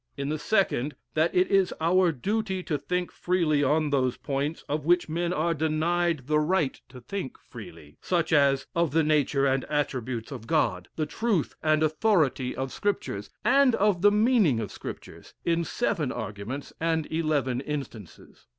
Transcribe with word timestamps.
In 0.17 0.29
the 0.29 0.37
2nd, 0.37 0.93
That 1.13 1.29
it 1.35 1.51
is 1.51 1.75
our 1.79 2.11
duty 2.11 2.63
to 2.63 2.79
think 2.79 3.11
freely 3.11 3.63
on 3.63 3.91
those 3.91 4.17
points 4.17 4.63
of 4.67 4.83
which 4.83 5.07
men 5.07 5.31
are 5.31 5.53
denied 5.53 6.23
the 6.25 6.39
right 6.39 6.81
to 6.89 7.01
think 7.01 7.37
freely: 7.37 7.97
such 8.01 8.33
as 8.33 8.65
of 8.73 8.93
the 8.93 9.03
nature 9.03 9.45
and 9.45 9.63
attributes 9.65 10.31
of 10.31 10.47
God, 10.47 10.89
the 10.95 11.05
truth 11.05 11.53
and 11.61 11.83
authority 11.83 12.55
of 12.55 12.73
Scriptures, 12.73 13.29
and 13.45 13.75
of 13.75 14.01
the 14.01 14.11
meaning 14.11 14.59
of 14.59 14.71
Scriptures, 14.71 15.35
in 15.45 15.63
seven 15.63 16.11
arguments 16.11 16.73
and 16.81 17.05
eleven 17.13 17.61
instances. 17.61 18.47